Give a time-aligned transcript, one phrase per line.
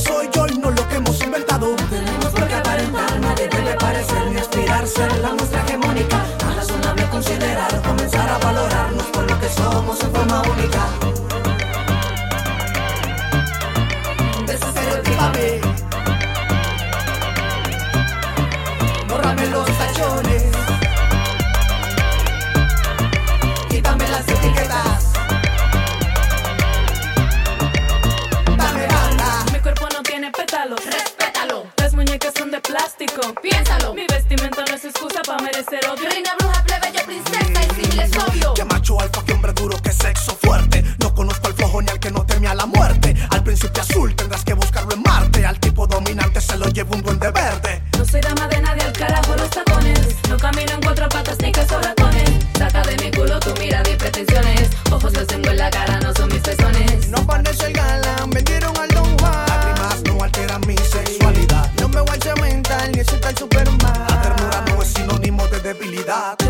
[0.00, 0.39] soy yo.
[32.60, 33.34] plástico.
[33.42, 33.94] Piénsalo.
[33.94, 36.08] Mi vestimenta no es excusa para merecer odio.
[36.08, 36.89] Reina bruja plebe
[65.72, 66.49] debilidad.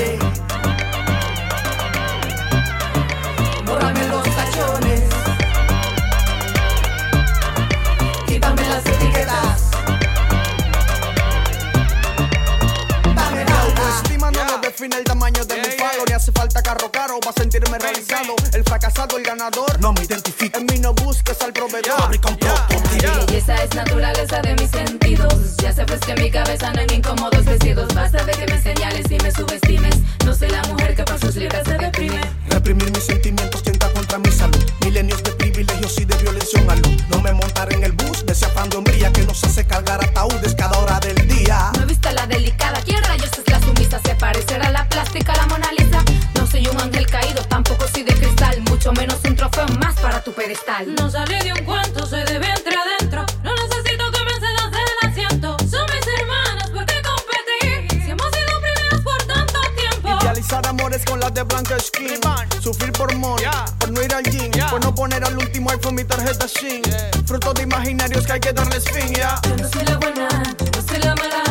[0.00, 0.18] Desestereotípame.
[3.66, 5.02] Bórrame los tachones.
[8.26, 9.70] Quítame las etiquetas.
[13.14, 16.90] Dame La autoestima no me define el tamaño de mi falo, ni hace falta carro
[16.90, 18.36] caro para sentirme realizado.
[18.54, 19.78] El fracasado, el ganador.
[19.80, 20.58] No me identifico.
[20.58, 22.00] En mí no busques al proveedor.
[22.00, 23.32] Fabrica un prototipo.
[23.32, 25.49] Y esa es naturaleza de mis sentidos.
[25.62, 27.94] Ya sabes que en mi cabeza no hay incómodos vestidos.
[27.94, 29.96] Basta de que me señales y me subestimes.
[30.24, 32.20] No soy la mujer que por sus libras se deprime.
[32.48, 34.64] Reprimir mis sentimientos tenta contra mi salud.
[34.84, 36.96] Milenios de privilegios y de violencia a luz.
[37.08, 38.34] No me montaré en el bus de
[38.68, 41.72] de hombría que nos hace cargar ataúdes cada hora del día.
[41.78, 43.98] No viste la delicada, ¿quién rayos es la sumisa?
[44.04, 46.04] Se parecerá a la plástica, la Mona Lisa.
[46.34, 48.60] No soy un ángel caído, tampoco soy de cristal.
[48.68, 50.94] Mucho menos un trofeo más para tu pedestal.
[50.94, 51.79] No salí de un cuento,
[63.00, 63.46] por money,
[63.78, 64.50] por no ir al gym.
[64.68, 66.82] Por no poner al último iPhone mi tarjeta SIM.
[67.24, 69.40] Fruto de imaginarios que hay que darles fin, ya.
[69.48, 71.49] Yo no soy la buena, no soy la mala,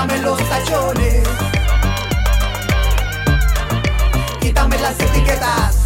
[0.00, 1.28] Bórrame los tachones.
[4.40, 5.79] Quítame las etiquetas.